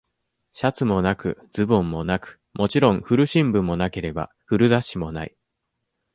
[0.53, 5.37] シャツもなく、ズボンもなく、もちろん古新聞もなければ、古雑誌もない。